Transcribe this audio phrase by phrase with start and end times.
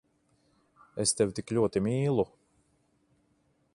[1.03, 2.27] Es tevi tik ļoti mīlu…